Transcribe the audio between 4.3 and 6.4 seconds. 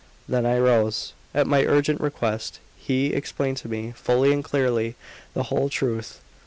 and clearly the whole truth.